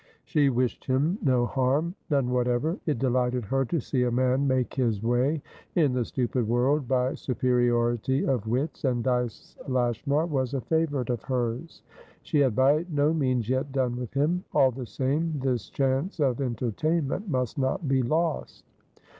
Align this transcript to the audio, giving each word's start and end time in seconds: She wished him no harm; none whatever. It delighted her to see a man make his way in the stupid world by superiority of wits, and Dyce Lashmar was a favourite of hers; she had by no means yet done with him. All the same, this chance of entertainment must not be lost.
She 0.25 0.49
wished 0.49 0.85
him 0.85 1.19
no 1.21 1.45
harm; 1.45 1.93
none 2.09 2.31
whatever. 2.31 2.79
It 2.87 2.97
delighted 2.97 3.45
her 3.45 3.65
to 3.65 3.79
see 3.79 4.01
a 4.01 4.09
man 4.09 4.47
make 4.47 4.73
his 4.73 5.03
way 5.03 5.43
in 5.75 5.93
the 5.93 6.03
stupid 6.03 6.47
world 6.47 6.87
by 6.87 7.13
superiority 7.13 8.25
of 8.25 8.47
wits, 8.47 8.83
and 8.83 9.03
Dyce 9.03 9.55
Lashmar 9.67 10.25
was 10.25 10.55
a 10.55 10.61
favourite 10.61 11.11
of 11.11 11.21
hers; 11.21 11.83
she 12.23 12.39
had 12.39 12.55
by 12.55 12.83
no 12.89 13.13
means 13.13 13.47
yet 13.47 13.71
done 13.71 13.95
with 13.95 14.11
him. 14.15 14.43
All 14.55 14.71
the 14.71 14.87
same, 14.87 15.37
this 15.37 15.69
chance 15.69 16.19
of 16.19 16.41
entertainment 16.41 17.29
must 17.29 17.59
not 17.59 17.87
be 17.87 18.01
lost. 18.01 18.65